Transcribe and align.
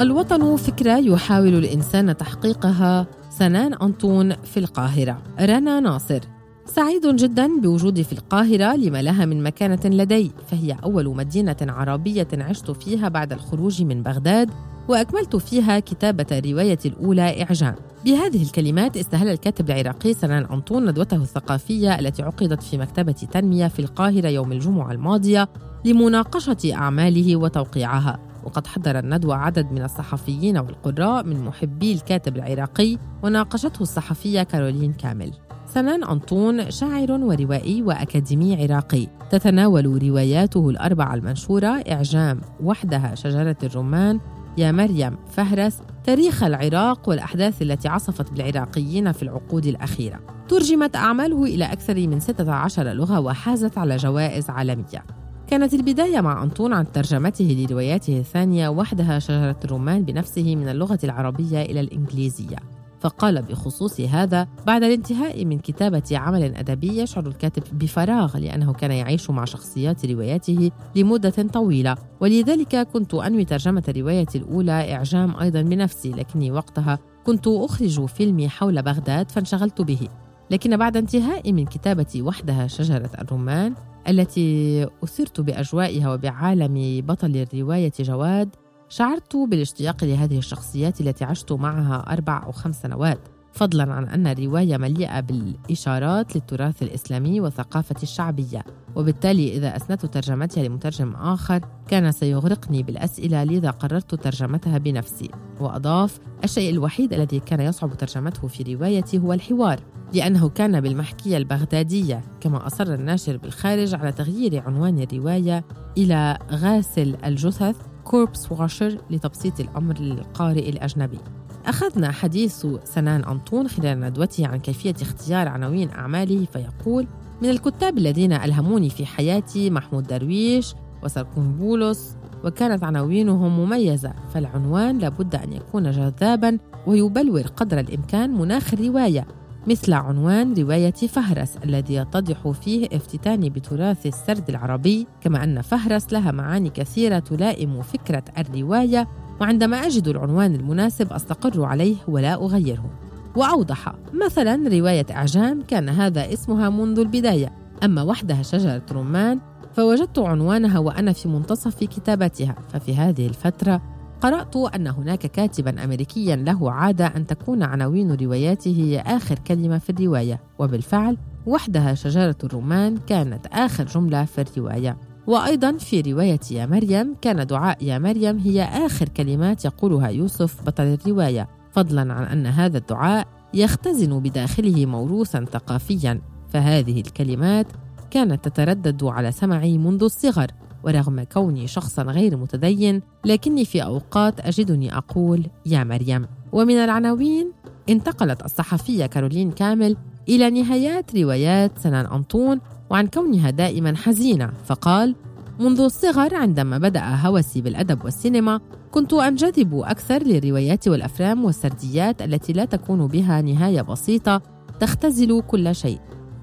الوطن 0.00 0.56
فكرة 0.56 0.96
يحاول 0.96 1.54
الإنسان 1.54 2.16
تحقيقها. 2.16 3.06
سنان 3.30 3.74
أنطون 3.74 4.34
في 4.34 4.56
القاهرة. 4.56 5.22
رنا 5.40 5.80
ناصر. 5.80 6.20
سعيد 6.66 7.16
جدا 7.16 7.60
بوجودي 7.60 8.04
في 8.04 8.12
القاهرة 8.12 8.76
لما 8.76 9.02
لها 9.02 9.24
من 9.24 9.42
مكانة 9.42 9.80
لدي 9.84 10.32
فهي 10.48 10.76
أول 10.84 11.16
مدينة 11.16 11.56
عربية 11.62 12.28
عشت 12.32 12.70
فيها 12.70 13.08
بعد 13.08 13.32
الخروج 13.32 13.82
من 13.82 14.02
بغداد 14.02 14.50
وأكملت 14.88 15.36
فيها 15.36 15.78
كتابة 15.78 16.42
روايتي 16.46 16.88
الأولى 16.88 17.42
إعجام 17.42 17.74
بهذه 18.04 18.42
الكلمات 18.42 18.96
استهل 18.96 19.28
الكاتب 19.28 19.70
العراقي 19.70 20.14
سنان 20.14 20.44
أنطون 20.44 20.90
ندوته 20.90 21.16
الثقافية 21.16 21.98
التي 21.98 22.22
عقدت 22.22 22.62
في 22.62 22.78
مكتبة 22.78 23.12
تنمية 23.12 23.66
في 23.66 23.78
القاهرة 23.78 24.28
يوم 24.28 24.52
الجمعة 24.52 24.92
الماضية 24.92 25.48
لمناقشة 25.84 26.74
أعماله 26.74 27.36
وتوقيعها. 27.36 28.29
وقد 28.44 28.66
حضر 28.66 28.98
الندوة 28.98 29.36
عدد 29.36 29.72
من 29.72 29.82
الصحفيين 29.82 30.58
والقراء 30.58 31.24
من 31.24 31.44
محبي 31.44 31.92
الكاتب 31.92 32.36
العراقي 32.36 32.98
وناقشته 33.22 33.82
الصحفية 33.82 34.42
كارولين 34.42 34.92
كامل. 34.92 35.30
سنان 35.66 36.04
أنطون 36.04 36.70
شاعر 36.70 37.12
وروائي 37.12 37.82
وأكاديمي 37.82 38.64
عراقي. 38.64 39.06
تتناول 39.30 40.02
رواياته 40.02 40.70
الأربعة 40.70 41.14
المنشورة 41.14 41.66
إعجام 41.66 42.40
وحدها 42.62 43.14
شجرة 43.14 43.56
الرمان 43.62 44.20
يا 44.58 44.72
مريم 44.72 45.16
فهرس 45.30 45.78
تاريخ 46.04 46.42
العراق 46.42 47.08
والأحداث 47.08 47.62
التي 47.62 47.88
عصفت 47.88 48.32
بالعراقيين 48.32 49.12
في 49.12 49.22
العقود 49.22 49.66
الأخيرة. 49.66 50.20
ترجمت 50.48 50.96
أعماله 50.96 51.44
إلى 51.44 51.64
أكثر 51.64 51.94
من 51.94 52.20
16 52.20 52.92
لغة 52.92 53.20
وحازت 53.20 53.78
على 53.78 53.96
جوائز 53.96 54.50
عالمية. 54.50 55.04
كانت 55.50 55.74
البداية 55.74 56.20
مع 56.20 56.42
أنطون 56.42 56.72
عن 56.72 56.92
ترجمته 56.92 57.66
لرواياته 57.68 58.18
الثانية 58.18 58.68
وحدها 58.68 59.18
شجرة 59.18 59.56
الرمان 59.64 60.04
بنفسه 60.04 60.56
من 60.56 60.68
اللغة 60.68 60.98
العربية 61.04 61.62
إلى 61.62 61.80
الإنجليزية. 61.80 62.56
فقال 63.00 63.42
بخصوص 63.42 64.00
هذا 64.00 64.48
بعد 64.66 64.82
الانتهاء 64.82 65.44
من 65.44 65.58
كتابة 65.58 66.02
عمل 66.12 66.56
أدبي 66.56 67.00
يشعر 67.00 67.26
الكاتب 67.26 67.62
بفراغ 67.78 68.38
لأنه 68.38 68.72
كان 68.72 68.90
يعيش 68.90 69.30
مع 69.30 69.44
شخصيات 69.44 70.06
رواياته 70.06 70.70
لمدة 70.96 71.30
طويلة. 71.52 71.96
ولذلك 72.20 72.76
كنت 72.76 73.14
أنوي 73.14 73.44
ترجمة 73.44 73.94
روايتي 73.96 74.38
الأولى 74.38 74.94
إعجام 74.94 75.36
أيضا 75.36 75.62
بنفسي 75.62 76.10
لكني 76.10 76.50
وقتها 76.50 76.98
كنت 77.24 77.46
أخرج 77.46 78.06
فيلمي 78.06 78.48
حول 78.48 78.82
بغداد 78.82 79.30
فانشغلت 79.30 79.80
به. 79.82 80.08
لكن 80.50 80.76
بعد 80.76 80.96
انتهاء 80.96 81.52
من 81.52 81.64
كتابة 81.64 82.22
وحدها 82.22 82.66
شجرة 82.66 83.10
الرمان 83.18 83.74
التي 84.08 84.86
أثرت 85.04 85.40
بأجوائها 85.40 86.12
وبعالم 86.12 87.00
بطل 87.06 87.46
الرواية 87.52 87.92
جواد 88.00 88.48
شعرت 88.88 89.36
بالاشتياق 89.36 90.04
لهذه 90.04 90.38
الشخصيات 90.38 91.00
التي 91.00 91.24
عشت 91.24 91.52
معها 91.52 92.12
أربع 92.12 92.42
أو 92.46 92.52
خمس 92.52 92.82
سنوات 92.82 93.18
فضلا 93.52 93.92
عن 93.92 94.08
أن 94.08 94.26
الرواية 94.26 94.76
مليئة 94.76 95.20
بالإشارات 95.20 96.36
للتراث 96.36 96.82
الإسلامي 96.82 97.40
والثقافة 97.40 97.96
الشعبية. 98.02 98.64
وبالتالي 98.96 99.56
إذا 99.56 99.76
أسندت 99.76 100.06
ترجمتها 100.06 100.62
لمترجم 100.62 101.14
آخر 101.14 101.60
كان 101.88 102.12
سيغرقني 102.12 102.82
بالأسئلة 102.82 103.44
لذا 103.44 103.70
قررت 103.70 104.14
ترجمتها 104.14 104.78
بنفسي. 104.78 105.30
وأضاف 105.60 106.18
الشيء 106.44 106.70
الوحيد 106.70 107.12
الذي 107.12 107.40
كان 107.40 107.60
يصعب 107.60 107.96
ترجمته 107.96 108.48
في 108.48 108.74
روايتي 108.74 109.18
هو 109.18 109.32
الحوار. 109.32 109.80
لأنه 110.14 110.48
كان 110.48 110.80
بالمحكية 110.80 111.36
البغدادية 111.36 112.22
كما 112.40 112.66
أصر 112.66 112.94
الناشر 112.94 113.36
بالخارج 113.36 113.94
على 113.94 114.12
تغيير 114.12 114.62
عنوان 114.66 114.98
الرواية 114.98 115.64
إلى 115.98 116.38
غاسل 116.52 117.16
الجثث 117.24 117.76
كوربس 118.04 118.52
واشر 118.52 118.98
لتبسيط 119.10 119.60
الأمر 119.60 119.98
للقارئ 120.00 120.68
الأجنبي. 120.68 121.18
أخذنا 121.66 122.10
حديث 122.10 122.66
سنان 122.84 123.24
أنطون 123.24 123.68
خلال 123.68 124.00
ندوته 124.00 124.46
عن 124.46 124.58
كيفية 124.58 124.94
اختيار 125.02 125.48
عناوين 125.48 125.90
أعماله 125.90 126.46
فيقول 126.52 127.06
من 127.42 127.50
الكتاب 127.50 127.98
الذين 127.98 128.32
ألهموني 128.32 128.90
في 128.90 129.06
حياتي 129.06 129.70
محمود 129.70 130.06
درويش 130.06 130.74
وسركون 131.02 131.52
بولس 131.52 132.16
وكانت 132.44 132.84
عناوينهم 132.84 133.60
مميزة 133.60 134.12
فالعنوان 134.34 134.98
لابد 134.98 135.34
أن 135.34 135.52
يكون 135.52 135.90
جذابا 135.90 136.58
ويبلور 136.86 137.42
قدر 137.42 137.80
الإمكان 137.80 138.30
مناخ 138.30 138.74
الرواية 138.74 139.26
مثل 139.66 139.92
عنوان 139.92 140.54
رواية 140.54 140.90
فهرس 140.90 141.56
الذي 141.64 141.94
يتضح 141.94 142.48
فيه 142.48 142.88
افتتاني 142.92 143.50
بتراث 143.50 144.06
السرد 144.06 144.48
العربي 144.48 145.06
كما 145.20 145.44
أن 145.44 145.62
فهرس 145.62 146.12
لها 146.12 146.30
معاني 146.30 146.70
كثيرة 146.70 147.18
تلائم 147.18 147.82
فكرة 147.82 148.24
الرواية 148.38 149.08
وعندما 149.40 149.76
أجد 149.76 150.08
العنوان 150.08 150.54
المناسب 150.54 151.12
أستقر 151.12 151.64
عليه 151.64 151.96
ولا 152.08 152.34
أغيره. 152.34 152.90
وأوضح 153.36 153.94
مثلا 154.26 154.68
رواية 154.68 155.06
أعجام 155.10 155.62
كان 155.62 155.88
هذا 155.88 156.32
اسمها 156.32 156.70
منذ 156.70 156.98
البداية 156.98 157.52
أما 157.84 158.02
وحدها 158.02 158.42
شجرة 158.42 158.82
رمان 158.92 159.40
فوجدت 159.76 160.18
عنوانها 160.18 160.78
وأنا 160.78 161.12
في 161.12 161.28
منتصف 161.28 161.84
كتابتها. 161.84 162.54
ففي 162.68 162.96
هذه 162.96 163.26
الفترة 163.26 163.82
قرأت 164.20 164.56
أن 164.56 164.86
هناك 164.86 165.18
كاتبا 165.18 165.84
أمريكيا 165.84 166.36
له 166.36 166.72
عادة 166.72 167.06
أن 167.06 167.26
تكون 167.26 167.62
عناوين 167.62 168.12
رواياته 168.12 168.70
هي 168.70 169.00
آخر 169.00 169.38
كلمة 169.38 169.78
في 169.78 169.90
الرواية 169.90 170.40
وبالفعل 170.58 171.16
وحدها 171.46 171.94
شجرة 171.94 172.36
الرمان 172.44 172.96
كانت 172.96 173.46
آخر 173.46 173.84
جملة 173.84 174.24
في 174.24 174.40
الرواية. 174.40 174.96
وأيضا 175.26 175.72
في 175.72 176.00
رواية 176.00 176.40
يا 176.50 176.66
مريم 176.66 177.16
كان 177.22 177.46
دعاء 177.46 177.84
يا 177.84 177.98
مريم 177.98 178.38
هي 178.38 178.62
آخر 178.62 179.08
كلمات 179.08 179.64
يقولها 179.64 180.08
يوسف 180.08 180.62
بطل 180.66 180.84
الرواية 180.84 181.48
فضلا 181.72 182.12
عن 182.12 182.24
أن 182.24 182.46
هذا 182.46 182.78
الدعاء 182.78 183.26
يختزن 183.54 184.20
بداخله 184.20 184.86
موروثا 184.86 185.44
ثقافيا. 185.44 186.20
فهذه 186.48 187.00
الكلمات 187.00 187.66
كانت 188.10 188.48
تتردد 188.48 189.04
على 189.04 189.32
سمعي 189.32 189.78
منذ 189.78 190.04
الصغر. 190.04 190.50
ورغم 190.84 191.22
كوني 191.22 191.66
شخصا 191.66 192.02
غير 192.02 192.36
متدين 192.36 193.02
لكني 193.24 193.64
في 193.64 193.82
أوقات 193.82 194.40
أجدني 194.40 194.96
أقول 194.96 195.46
يا 195.66 195.84
مريم. 195.84 196.26
ومن 196.52 196.74
العناوين 196.74 197.52
انتقلت 197.88 198.44
الصحفية 198.44 199.06
كارولين 199.06 199.50
كامل 199.50 199.96
إلى 200.28 200.50
نهايات 200.50 201.16
روايات 201.16 201.78
سنان 201.78 202.06
أنطون 202.06 202.60
وعن 202.90 203.06
كونها 203.06 203.50
دائما 203.50 203.96
حزينة 203.96 204.52
فقال 204.66 205.14
منذ 205.60 205.80
الصغر 205.80 206.34
عندما 206.34 206.78
بدأ 206.78 207.02
هوسي 207.04 207.60
بالأدب 207.60 208.04
والسينما 208.04 208.60
كنت 208.90 209.12
أنجذب 209.12 209.74
أكثر 209.74 210.22
للروايات 210.22 210.88
والأفلام 210.88 211.44
والسرديات 211.44 212.22
التي 212.22 212.52
لا 212.52 212.64
تكون 212.64 213.06
بها 213.06 213.40
نهاية 213.40 213.82
بسيطة 213.82 214.42
تختزل 214.80 215.42
كل 215.42 215.74
شيء. 215.74 215.98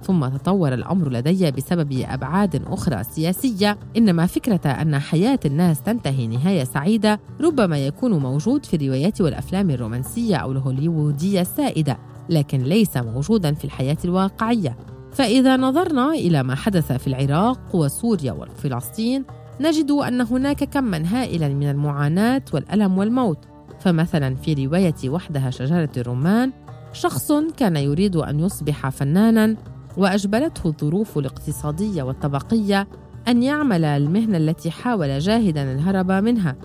ثم 0.07 0.27
تطور 0.27 0.73
الأمر 0.73 1.09
لدي 1.09 1.51
بسبب 1.51 2.03
أبعاد 2.09 2.63
أخرى 2.67 3.03
سياسية 3.03 3.77
إنما 3.97 4.25
فكرة 4.25 4.69
أن 4.69 4.99
حياة 4.99 5.39
الناس 5.45 5.81
تنتهي 5.81 6.27
نهاية 6.27 6.63
سعيدة 6.63 7.19
ربما 7.41 7.77
يكون 7.85 8.11
موجود 8.11 8.65
في 8.65 8.75
الروايات 8.75 9.21
والأفلام 9.21 9.69
الرومانسية 9.69 10.35
أو 10.35 10.51
الهوليوودية 10.51 11.41
السائدة 11.41 11.97
لكن 12.29 12.63
ليس 12.63 12.97
موجودا 12.97 13.53
في 13.53 13.65
الحياة 13.65 13.97
الواقعية. 14.05 14.77
فإذا 15.11 15.57
نظرنا 15.57 16.09
إلى 16.09 16.43
ما 16.43 16.55
حدث 16.55 16.91
في 16.91 17.07
العراق 17.07 17.75
وسوريا 17.75 18.31
وفلسطين 18.31 19.25
نجد 19.61 19.91
أن 19.91 20.21
هناك 20.21 20.63
كما 20.63 21.03
هائلا 21.05 21.47
من 21.47 21.69
المعاناة 21.69 22.43
والألم 22.53 22.97
والموت. 22.97 23.37
فمثلا 23.79 24.35
في 24.35 24.65
رواية 24.65 25.09
وحدها 25.09 25.49
شجرة 25.49 25.89
الرمان 25.97 26.51
شخص 26.93 27.31
كان 27.57 27.75
يريد 27.77 28.15
أن 28.15 28.39
يصبح 28.39 28.89
فنانا 28.89 29.55
وأجبرته 29.97 30.67
الظروف 30.67 31.17
الاقتصادية 31.17 32.03
والطبقية 32.03 32.87
أن 33.27 33.43
يعمل 33.43 33.85
المهنة 33.85 34.37
التي 34.37 34.71
حاول 34.71 35.19
جاهدا 35.19 35.71
الهرب 35.71 36.11
منها. 36.11 36.55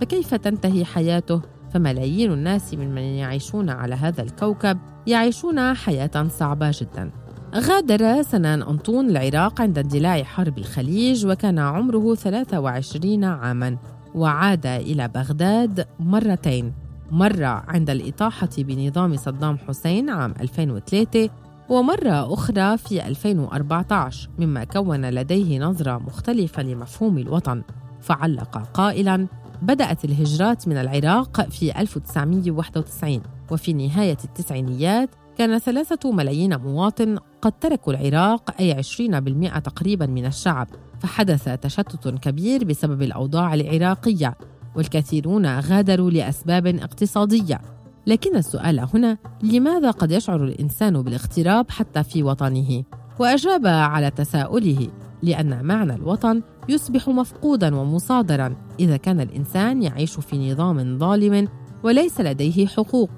فكيف 0.00 0.34
تنتهي 0.34 0.84
حياته؟ 0.84 1.40
فملايين 1.74 2.32
الناس 2.32 2.74
ممن 2.74 3.02
يعيشون 3.02 3.70
على 3.70 3.94
هذا 3.94 4.22
الكوكب؟ 4.22 4.78
يعيشون 5.06 5.74
حياة 5.74 6.28
صعبة 6.28 6.70
جدا. 6.80 7.10
غادر 7.54 8.22
سنان 8.22 8.62
أنطون 8.62 9.10
العراق 9.10 9.60
عند 9.60 9.78
اندلاع 9.78 10.22
حرب 10.22 10.58
الخليج 10.58 11.26
وكان 11.26 11.58
عمره 11.58 12.14
23 12.14 13.24
عاماً 13.24 13.76
وعاد 14.14 14.66
إلى 14.66 15.08
بغداد 15.08 15.86
مرتين. 16.00 16.72
مرة 17.10 17.46
عند 17.68 17.90
الإطاحة 17.90 18.48
بنظام 18.58 19.16
صدام 19.16 19.58
حسين 19.58 20.10
عام 20.10 20.34
2003 20.40 21.30
ومرة 21.68 22.34
أخرى 22.34 22.78
في 22.78 23.06
2014 23.08 24.30
مما 24.38 24.64
كون 24.64 25.10
لديه 25.10 25.58
نظرة 25.58 25.98
مختلفة 25.98 26.62
لمفهوم 26.62 27.18
الوطن. 27.18 27.62
فعلق 28.00 28.58
قائلاً 28.74 29.26
بدأت 29.62 30.04
الهجرات 30.04 30.68
من 30.68 30.76
العراق 30.76 31.48
في 31.50 31.80
1991 31.80 33.22
وفي 33.50 33.72
نهاية 33.72 34.16
التسعينيات 34.24 35.10
كان 35.38 35.58
ثلاثة 35.58 36.12
ملايين 36.12 36.56
مواطن 36.56 37.18
قد 37.42 37.52
تركوا 37.52 37.92
العراق 37.92 38.60
أي 38.60 38.82
20% 38.82 39.58
تقريبا 39.58 40.06
من 40.06 40.26
الشعب. 40.26 40.68
فحدث 41.00 41.48
تشتت 41.48 42.08
كبير 42.08 42.64
بسبب 42.64 43.02
الأوضاع 43.02 43.54
العراقية 43.54 44.34
والكثيرون 44.76 45.58
غادروا 45.58 46.10
لأسباب 46.10 46.66
اقتصادية. 46.66 47.60
لكن 48.06 48.36
السؤال 48.36 48.86
هنا 48.94 49.18
لماذا 49.42 49.90
قد 49.90 50.10
يشعر 50.10 50.44
الإنسان 50.44 51.02
بالاغتراب 51.02 51.70
حتى 51.70 52.02
في 52.02 52.22
وطنه؟ 52.22 52.84
وأجاب 53.18 53.66
على 53.66 54.10
تساؤله 54.10 54.88
لأن 55.22 55.64
معنى 55.64 55.94
الوطن 55.94 56.42
يصبح 56.68 57.08
مفقودا 57.08 57.76
ومصادرا 57.76 58.56
إذا 58.80 58.96
كان 58.96 59.20
الإنسان 59.20 59.82
يعيش 59.82 60.20
في 60.20 60.52
نظام 60.52 60.98
ظالم 60.98 61.48
وليس 61.82 62.20
لديه 62.20 62.66
حقوق 62.66 63.10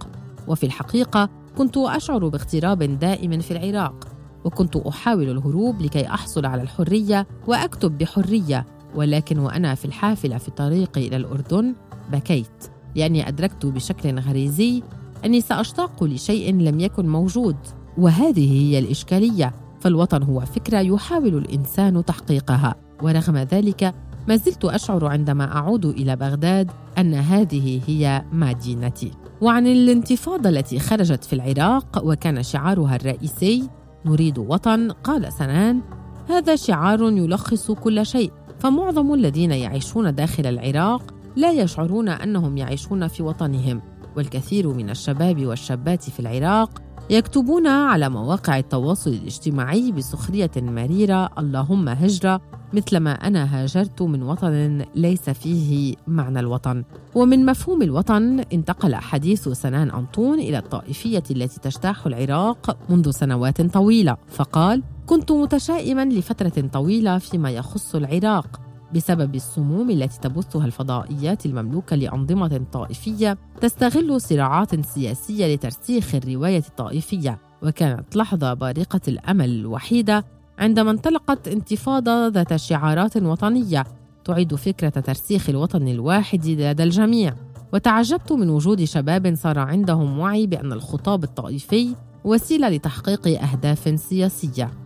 وفي 0.49 0.67
الحقيقة 0.67 1.29
كنت 1.59 1.77
أشعر 1.77 2.29
باغتراب 2.29 2.99
دائم 2.99 3.41
في 3.41 3.51
العراق 3.51 4.09
وكنت 4.45 4.77
أحاول 4.77 5.31
الهروب 5.31 5.83
لكي 5.83 6.07
أحصل 6.07 6.47
على 6.47 6.63
الحرية 6.63 7.27
وأكتب 7.47 7.99
بحرية 7.99 8.67
ولكن 8.95 9.39
وأنا 9.39 9.75
في 9.75 9.85
الحافلة 9.85 10.39
في 10.39 10.51
طريقي 10.51 11.09
إلى 11.09 11.17
الأردن 11.17 11.75
بكيت 12.13 12.74
لأني 12.94 13.29
أدركت 13.29 13.67
بشكل 13.67 14.19
غريزي 14.19 14.82
أني 15.25 15.41
سأشتاق 15.41 16.05
لشيء 16.05 16.55
لم 16.55 16.81
يكن 16.81 17.08
موجود 17.08 17.56
وهذه 17.99 18.62
هي 18.62 18.79
الإشكالية 18.79 19.52
فالوطن 19.81 20.23
هو 20.23 20.41
فكرة 20.41 20.79
يحاول 20.79 21.37
الإنسان 21.37 22.05
تحقيقها 22.05 22.75
ورغم 23.02 23.37
ذلك 23.37 23.94
ما 24.29 24.37
زلت 24.37 24.64
أشعر 24.64 25.06
عندما 25.06 25.56
أعود 25.56 25.85
إلى 25.85 26.17
بغداد 26.17 26.70
أن 26.99 27.14
هذه 27.14 27.81
هي 27.87 28.25
مدينتي. 28.32 29.11
وعن 29.40 29.67
الانتفاضة 29.67 30.49
التي 30.49 30.79
خرجت 30.79 31.25
في 31.25 31.32
العراق 31.32 32.02
وكان 32.05 32.43
شعارها 32.43 32.97
الرئيسي 32.97 33.69
نريد 34.05 34.38
وطن 34.38 34.90
قال 34.90 35.32
سنان 35.32 35.81
هذا 36.29 36.56
شعار 36.56 37.02
يلخص 37.02 37.70
كل 37.70 38.06
شيء 38.06 38.32
فمعظم 38.58 39.14
الذين 39.14 39.52
يعيشون 39.52 40.14
داخل 40.14 40.47
العراق 40.47 41.13
لا 41.37 41.53
يشعرون 41.53 42.09
أنهم 42.09 42.57
يعيشون 42.57 43.09
في 43.09 43.23
وطنهم 43.23 43.83
والكثير 44.17 44.69
من 44.69 44.91
الشباب 44.91 45.47
والشابات 45.47 46.03
في 46.03 46.21
العراق 46.21 46.83
يكتبون 47.11 47.67
على 47.67 48.09
مواقع 48.09 48.59
التواصل 48.59 49.11
الاجتماعي 49.11 49.93
بسخرية 49.93 50.51
مريرة 50.57 51.31
اللهم 51.39 51.89
هجرة 51.89 52.41
مثلما 52.73 53.13
أنا 53.13 53.45
هاجرت 53.63 54.03
من 54.03 54.23
وطن 54.23 54.85
ليس 54.95 55.31
فيه 55.31 55.95
معنى 56.07 56.41
الوطن. 56.41 56.85
ومن 57.15 57.47
مفهوم 57.47 57.83
الوطن 57.83 58.41
انتقل 58.53 58.95
حديث 58.95 59.49
سنان 59.49 59.91
أنطون 59.91 60.39
إلى 60.39 60.59
الطائفية 60.59 61.23
التي 61.31 61.61
تجتاح 61.61 62.07
العراق 62.07 62.77
منذ 62.91 63.11
سنوات 63.11 63.63
طويلة 63.63 64.17
فقال 64.29 64.83
كنت 65.07 65.33
متشائما 65.33 66.05
لفترة 66.05 66.69
طويلة 66.73 67.19
فيما 67.19 67.51
يخص 67.51 67.95
العراق 67.95 68.61
بسبب 68.94 69.35
السموم 69.35 69.91
التي 69.91 70.20
تبثها 70.20 70.67
الفضائيات 70.67 71.46
المملوكة 71.46 71.96
لأنظمة 71.96 72.61
طائفية 72.73 73.38
تستغل 73.61 74.20
صراعات 74.20 74.87
سياسية 74.87 75.55
لترسيخ 75.55 76.14
الرواية 76.14 76.62
الطائفية. 76.69 77.38
وكانت 77.62 78.17
لحظة 78.17 78.55
بارقة 78.55 79.00
الأمل 79.08 79.50
الوحيدة 79.50 80.25
عندما 80.58 80.91
انطلقت 80.91 81.49
انتفاضة 81.49 82.26
ذات 82.29 82.56
شعارات 82.56 83.17
وطنية 83.17 83.85
تعيد 84.25 84.55
فكرة 84.55 84.88
ترسيخ 84.88 85.49
الوطن 85.49 85.88
الواحد 85.88 86.47
لدى 86.47 86.82
الجميع. 86.82 87.35
وتعجبت 87.73 88.32
من 88.32 88.50
وجود 88.50 88.85
شباب 88.85 89.35
صار 89.35 89.58
عندهم 89.58 90.19
وعي 90.19 90.47
بأن 90.47 90.73
الخطاب 90.73 91.25
الطائفي 91.25 91.94
وسيلة 92.25 92.69
لتحقيق 92.69 93.43
أهداف 93.43 94.00
سياسية. 94.00 94.84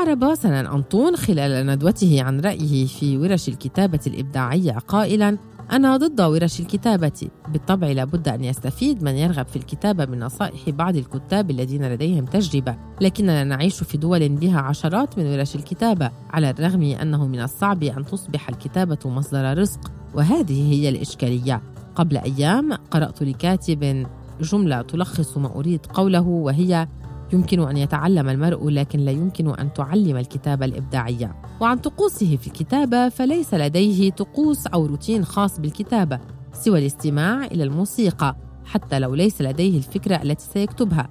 أعرب 0.00 0.34
سنان 0.34 0.66
أنطون 0.66 1.16
خلال 1.16 1.66
ندوته 1.66 2.22
عن 2.22 2.40
رأيه 2.40 2.86
في 2.86 3.18
ورش 3.18 3.48
الكتابة 3.48 4.00
الإبداعية 4.06 4.72
قائلاً: 4.72 5.38
أنا 5.72 5.96
ضد 5.96 6.20
ورش 6.20 6.60
الكتابة، 6.60 7.28
بالطبع 7.48 7.86
لابد 7.86 8.28
أن 8.28 8.44
يستفيد 8.44 9.02
من 9.02 9.14
يرغب 9.14 9.46
في 9.46 9.56
الكتابة 9.56 10.06
من 10.06 10.20
نصائح 10.20 10.70
بعض 10.70 10.96
الكتاب 10.96 11.50
الذين 11.50 11.92
لديهم 11.92 12.24
تجربة، 12.24 12.76
لكننا 13.00 13.44
نعيش 13.44 13.82
في 13.82 13.98
دول 13.98 14.28
بها 14.28 14.60
عشرات 14.60 15.18
من 15.18 15.26
ورش 15.26 15.56
الكتابة، 15.56 16.10
على 16.30 16.50
الرغم 16.50 16.82
أنه 16.82 17.26
من 17.26 17.40
الصعب 17.40 17.82
أن 17.82 18.04
تصبح 18.06 18.48
الكتابة 18.48 18.98
مصدر 19.04 19.58
رزق، 19.58 19.92
وهذه 20.14 20.72
هي 20.72 20.88
الإشكالية. 20.88 21.62
قبل 21.94 22.16
أيام 22.16 22.72
قرأت 22.72 23.22
لكاتب 23.22 24.06
جملة 24.40 24.82
تلخص 24.82 25.38
ما 25.38 25.56
أريد 25.56 25.86
قوله 25.86 26.20
وهي 26.20 26.88
يمكن 27.32 27.68
أن 27.68 27.76
يتعلم 27.76 28.28
المرء 28.28 28.68
لكن 28.68 28.98
لا 28.98 29.10
يمكن 29.10 29.48
أن 29.58 29.72
تعلم 29.72 30.16
الكتابة 30.16 30.64
الإبداعية 30.64 31.36
وعن 31.60 31.78
طقوسه 31.78 32.36
في 32.36 32.46
الكتابة 32.46 33.08
فليس 33.08 33.54
لديه 33.54 34.10
طقوس 34.10 34.66
أو 34.66 34.86
روتين 34.86 35.24
خاص 35.24 35.60
بالكتابة 35.60 36.20
سوى 36.52 36.78
الاستماع 36.78 37.44
إلى 37.44 37.62
الموسيقى 37.62 38.36
حتى 38.64 38.98
لو 38.98 39.14
ليس 39.14 39.42
لديه 39.42 39.78
الفكرة 39.78 40.16
التي 40.22 40.46
سيكتبها. 40.46 41.08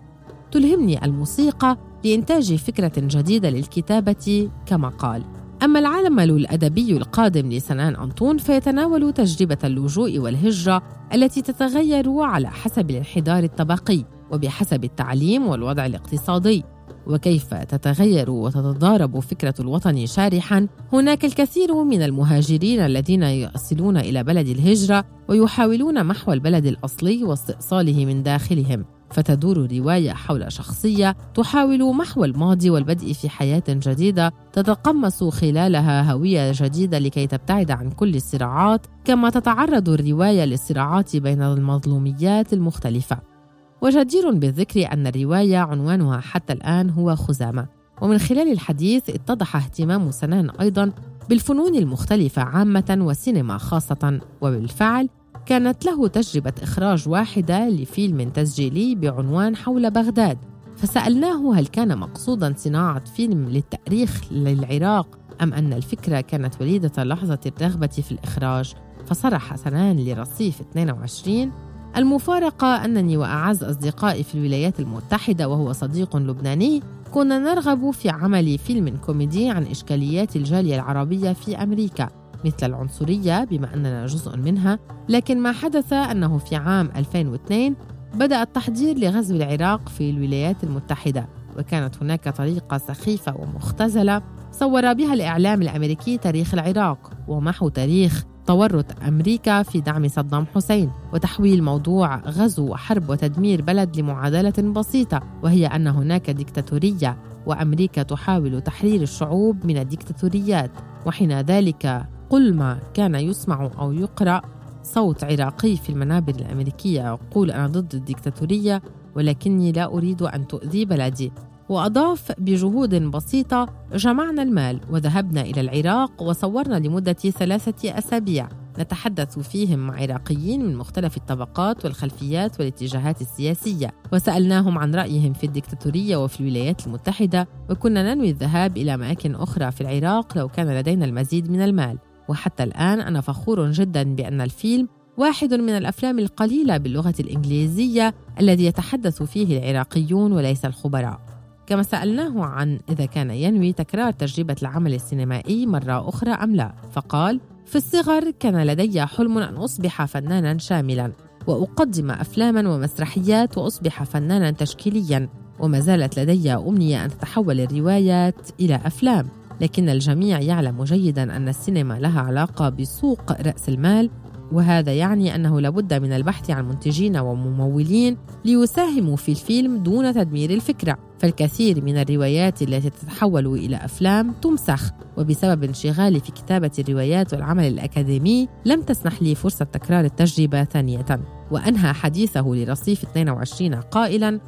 تلهمني 0.52 1.06
الموسيقى 1.06 1.78
لإنتاج 2.04 2.56
فكرة 2.56 2.92
جديدة 2.98 3.50
للكتابة 3.50 4.50
كما 4.66 4.90
قال. 4.90 5.24
أما 5.64 5.80
العمل 5.80 6.30
الأدبي 6.32 6.98
القادم 6.98 7.52
لسنان 7.52 7.96
أنطون 7.96 8.38
فيتناول 8.38 9.14
تجربة 9.14 9.58
اللجوء 9.64 10.20
والهجرة 10.20 10.84
التي 11.14 11.42
تتغير 11.42 12.20
على 12.20 12.50
حسب 12.50 12.90
الانحدار 12.90 13.44
الطبقي. 13.44 14.19
وبحسب 14.32 14.84
التعليم 14.84 15.48
والوضع 15.48 15.86
الاقتصادي. 15.86 16.64
وكيف 17.08 17.54
تتغير 17.54 18.32
وتتضارب 18.32 19.20
فكرة 19.20 19.54
الوطن 19.60 20.06
شارحا؟ 20.06 20.68
هناك 20.94 21.26
الكثير 21.26 21.84
من 21.84 22.02
المهاجرين 22.02 22.80
الذين 22.80 23.24
يصلون 23.24 23.98
إلى 23.98 24.24
بلد 24.24 24.48
الهجرة 24.48 25.06
ويحاولون 25.28 26.06
محو 26.06 26.34
البلد 26.34 26.66
الأصلي 26.66 27.24
واستئصاله 27.24 28.06
من 28.06 28.24
داخلهم. 28.24 28.86
فتدور 29.12 29.58
الروايه 29.58 30.12
حول 30.12 30.52
شخصية 30.52 31.16
تحاول 31.36 31.96
محو 31.96 32.24
الماضي 32.26 32.70
والبدء 32.70 33.14
في 33.14 33.30
حياة 33.30 33.64
جديدة 33.70 34.34
تتقمص 34.54 35.24
خلالها 35.24 36.12
هوية 36.12 36.52
جديدة 36.56 37.00
لكي 37.00 37.28
تبتعد 37.28 37.72
عن 37.72 37.92
كل 37.92 38.16
الصراعات 38.16 38.88
كما 39.06 39.30
تتعرض 39.30 39.90
الرواية 39.90 40.46
للصراعات 40.46 41.16
بين 41.16 41.42
المظلوميات 41.42 42.54
المختلفة. 42.54 43.39
وجدير 43.82 44.32
بالذكر 44.32 44.94
أن 44.94 45.08
الرواية 45.08 45.58
عنوانها 45.58 46.20
حتى 46.20 46.54
الآن 46.54 46.90
هو 46.90 47.16
خزامة. 47.16 47.68
ومن 48.02 48.18
خلال 48.18 48.52
الحديث 48.52 49.10
اتضح 49.10 49.56
اهتمام 49.56 50.12
سنان 50.12 50.50
أيضا 50.50 50.92
بالفنون 51.30 51.76
المختلفة 51.76 52.42
عامة 52.42 52.98
والسينما 53.02 53.58
خاصة. 53.58 54.20
وبالفعل 54.42 55.10
كانت 55.46 55.86
له 55.86 56.08
تجربة 56.08 56.54
إخراج 56.62 57.10
واحدة 57.10 57.70
لفيلم 57.70 58.30
تسجيلي 58.30 58.96
بعنوان 58.96 59.56
حول 59.56 59.92
بغداد. 59.92 60.38
فسألناه 60.78 61.54
هل 61.56 61.68
كان 61.68 61.98
مقصودا 61.98 62.54
صناعة 62.58 63.06
فيلم 63.06 63.50
للتأريخ 63.50 64.22
للعراق 64.32 65.20
أم 65.42 65.54
أن 65.54 65.74
الفكرة 65.74 66.22
كانت 66.22 66.62
وليدة 66.62 67.04
لحظة 67.04 67.40
الرغبة 67.46 67.88
في 67.88 68.12
الإخراج؟ 68.12 68.74
فصرح 69.06 69.56
سنان 69.56 70.00
لرصيف 70.00 70.62
22 70.62 71.52
المفارقة 71.98 72.86
أنني 72.86 73.18
وأعز 73.18 73.64
أصدقائي 73.64 74.24
في 74.24 74.36
الولايات 74.36 74.80
المتحدة 74.80 75.50
وهو 75.50 75.74
صديق 75.74 76.18
لبناني 76.18 76.84
كنا 77.12 77.40
نرغب 77.40 77.92
في 77.92 78.10
عمل 78.10 78.58
فيلم 78.58 78.98
كوميدي 78.98 79.50
عن 79.50 79.64
إشكاليات 79.64 80.36
الجالية 80.36 80.76
العربية 80.76 81.34
في 81.34 81.64
أمريكا 81.64 82.10
مثل 82.46 82.56
العنصرية 82.64 83.44
بما 83.44 83.74
أننا 83.74 84.06
جزء 84.06 84.38
منها 84.38 84.80
لكن 85.10 85.40
ما 85.42 85.52
حدث 85.52 85.94
أنه 85.94 86.38
في 86.38 86.56
عام 86.56 86.90
2002 86.96 87.76
بدأ 88.16 88.42
التحضير 88.42 88.98
لغزو 88.98 89.36
العراق 89.36 89.90
في 89.90 90.10
الولايات 90.10 90.64
المتحدة 90.64 91.30
وكانت 91.58 91.96
هناك 92.02 92.30
طريقة 92.30 92.78
سخيفة 92.78 93.36
ومختزلة 93.38 94.22
صور 94.52 94.94
بها 94.94 95.14
الإعلام 95.14 95.62
الأمريكي 95.62 96.18
تاريخ 96.18 96.54
العراق 96.54 97.12
ومحو 97.28 97.70
تاريخ 97.70 98.24
تورط 98.50 99.04
أمريكا 99.08 99.64
في 99.64 99.82
دعم 99.82 100.08
صدام 100.08 100.46
حسين 100.56 100.92
وتحويل 101.14 101.64
موضوع 101.64 102.16
غزو 102.16 102.72
وحرب 102.72 103.10
وتدمير 103.10 103.62
بلد 103.62 104.00
لمعادلة 104.00 104.72
بسيطة 104.72 105.22
وهي 105.44 105.68
أن 105.68 105.88
هناك 105.88 106.30
ديكتاتورية 106.30 107.18
وأمريكا 107.46 108.04
تحاول 108.04 108.62
تحرير 108.62 109.02
الشعوب 109.02 109.66
من 109.66 109.78
الديكتاتوريات. 109.78 110.72
وحين 111.06 111.42
ذلك 111.42 112.06
قل 112.30 112.54
ما 112.54 112.80
كان 112.94 113.16
يسمع 113.16 113.72
أو 113.80 113.92
يقرأ 113.92 114.42
صوت 114.84 115.24
عراقي 115.24 115.76
في 115.76 115.90
المنابر 115.90 116.36
الأمريكية 116.36 117.08
يقول 117.08 117.52
أنا 117.52 117.68
ضد 117.68 117.96
الديكتاتورية 117.96 118.82
ولكني 119.16 119.72
لا 119.72 119.86
أريد 119.86 120.22
أن 120.22 120.48
تؤذي 120.48 120.86
بلدي. 120.86 121.32
وأضاف 121.70 122.32
بجهود 122.38 122.96
بسيطة 122.96 123.70
جمعنا 123.94 124.44
المال 124.44 124.80
وذهبنا 124.92 125.42
إلى 125.42 125.62
العراق 125.62 126.22
وصورنا 126.22 126.76
لمدة 126.76 127.14
ثلاثة 127.14 127.98
أسابيع. 127.98 128.50
نتحدث 128.80 129.40
فيهم 129.40 129.80
مع 129.80 130.02
عراقيين 130.02 130.66
من 130.66 130.76
مختلف 130.76 131.18
الطبقات 131.18 131.86
والخلفيات 131.86 132.60
والاتجاهات 132.60 133.22
السياسية. 133.22 133.94
وسألناهم 134.14 134.78
عن 134.78 134.96
رأيهم 134.96 135.34
في 135.34 135.44
الدكتاتورية 135.44 136.18
وفي 136.18 136.40
الولايات 136.40 136.88
المتحدة 136.88 137.48
وكنا 137.70 138.14
ننوي 138.14 138.30
الذهاب 138.30 138.78
إلى 138.78 138.94
أماكن 138.94 139.36
أخرى 139.36 139.72
في 139.72 139.82
العراق 139.82 140.38
لو 140.38 140.48
كان 140.48 140.78
لدينا 140.78 141.06
المزيد 141.06 141.52
من 141.52 141.62
المال. 141.62 141.98
وحتى 142.30 142.64
الآن 142.64 143.00
أنا 143.00 143.22
فخور 143.22 143.72
جدا 143.72 144.04
بأن 144.04 144.42
الفيلم 144.42 144.88
واحد 145.18 145.54
من 145.54 145.70
الأفلام 145.70 146.20
القليلة 146.20 146.78
باللغة 146.78 147.14
الإنجليزية 147.20 148.14
الذي 148.40 148.66
يتحدث 148.66 149.24
فيه 149.24 149.58
العراقيون 149.58 150.32
وليس 150.32 150.66
الخبراء. 150.66 151.29
كما 151.70 151.84
سألناه 151.84 152.46
عن 152.46 152.80
إذا 152.90 153.06
كان 153.06 153.32
ينوي 153.32 153.74
تكرار 153.74 154.12
تجربة 154.12 154.56
العمل 154.62 154.94
السينمائي 154.94 155.66
مرة 155.66 156.10
أخرى 156.10 156.32
أم 156.32 156.56
لا 156.56 156.74
فقال 156.92 157.40
في 157.66 157.76
الصغر 157.76 158.32
كان 158.32 158.68
لدي 158.68 159.06
حلم 159.06 159.38
أن 159.38 159.56
أصبح 159.56 160.06
فنانا 160.06 160.58
شاملا 160.58 161.12
وأقدم 161.48 162.12
أفلاما 162.12 162.70
ومسرحيات 162.70 163.58
وأصبح 163.58 164.04
فنانا 164.04 164.52
تشكيليا 164.52 165.30
وما 165.60 165.80
زالت 165.80 166.20
لدي 166.20 166.54
أمنية 166.54 167.06
أن 167.06 167.10
تتحول 167.10 167.60
الروايات 167.60 168.50
إلى 168.60 168.76
أفلام 168.76 169.28
لكن 169.62 169.90
الجميع 169.90 170.40
يعلم 170.40 170.84
جيدا 170.84 171.36
أن 171.36 171.50
السينما 171.50 172.00
لها 172.00 172.22
علاقة 172.22 172.70
بسوق 172.70 173.32
رأس 173.32 173.70
المال 173.70 174.10
وهذا 174.52 174.94
يعني 174.94 175.36
أنه 175.36 175.62
لابد 175.62 175.94
من 175.94 176.14
البحث 176.14 176.50
عن 176.52 176.68
منتجين 176.68 177.18
وممولين 177.18 178.18
ليساهموا 178.46 179.16
في 179.16 179.30
الفيلم 179.30 179.78
دون 179.78 180.14
تدمير 180.14 180.50
الفكرة. 180.50 180.98
فالكثير 181.20 181.84
من 181.84 181.98
الروايات 181.98 182.62
التي 182.62 182.90
تتحول 182.90 183.48
إلى 183.48 183.76
أفلام 183.76 184.32
تمسخ 184.32 184.92
وبسبب 185.18 185.64
انشغالي 185.64 186.20
في 186.20 186.32
كتابة 186.32 186.72
الروايات 186.80 187.34
والعمل 187.34 187.68
الأكاديمي 187.68 188.48
لم 188.66 188.82
تسنح 188.82 189.22
لي 189.22 189.36
فرصة 189.36 189.66
تكرار 189.66 190.06
التجربة 190.06 190.64
ثانية. 190.64 191.06
وأنهى 191.52 191.94
حديثه 191.94 192.48
لرصيف 192.48 193.04
22 193.04 193.76
قائلاً 193.76 194.40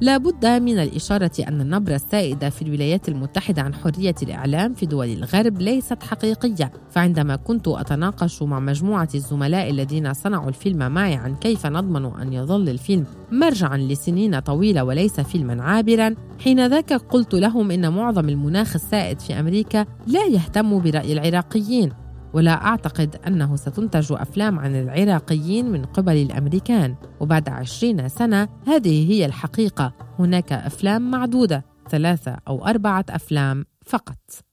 لا 0.00 0.16
بد 0.16 0.46
من 0.46 0.78
الإشارة 0.78 1.30
أن 1.48 1.60
النبرة 1.60 1.94
السائدة 1.94 2.50
في 2.50 2.62
الولايات 2.62 3.08
المتحدة 3.08 3.62
عن 3.62 3.74
حرية 3.74 4.14
الإعلام 4.22 4.74
في 4.74 4.86
دول 4.86 5.08
الغرب 5.08 5.60
ليست 5.60 6.02
حقيقية. 6.02 6.72
فعندما 6.90 7.36
كنت 7.36 7.68
أتناقش 7.68 8.42
مع 8.42 8.60
مجموعة 8.60 9.08
الزملاء 9.14 9.70
الذين 9.70 10.14
صنعوا 10.14 10.48
الفيلم 10.48 10.92
معي 10.92 11.14
عن 11.14 11.34
كيف 11.34 11.66
نضمن 11.66 12.04
أن 12.04 12.32
يظل 12.32 12.68
الفيلم 12.68 13.04
مرجعا 13.32 13.76
لسنين 13.76 14.38
طويلة 14.38 14.84
وليس 14.84 15.20
فيلما 15.20 15.62
عابرا 15.62 16.14
حين 16.38 16.66
ذاك 16.66 16.92
قلت 16.92 17.34
لهم 17.34 17.70
إن 17.70 17.92
معظم 17.92 18.28
المناخ 18.28 18.74
السائد 18.74 19.20
في 19.20 19.40
أمريكا 19.40 19.86
لا 20.06 20.26
يهتم 20.26 20.78
برأي 20.82 21.12
العراقيين. 21.12 21.92
ولا 22.32 22.66
أعتقد 22.66 23.16
أنه 23.26 23.56
ستنتج 23.56 24.12
أفلام 24.12 24.58
عن 24.58 24.76
العراقيين 24.76 25.70
من 25.70 25.84
قبل 25.84 26.16
الأمريكان. 26.16 26.94
وبعد 27.20 27.48
عشرين 27.48 28.08
سنة 28.08 28.48
هذه 28.66 29.12
هي 29.12 29.26
الحقيقة. 29.26 29.92
هناك 30.18 30.52
أفلام 30.52 31.10
معدودة 31.10 31.64
ثلاثة 31.90 32.36
أو 32.48 32.66
أربعة 32.66 33.04
أفلام 33.10 33.64
فقط. 33.86 34.49